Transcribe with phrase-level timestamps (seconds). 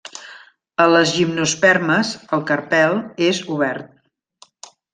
[0.85, 4.69] A les gimnospermes, el carpel és obert.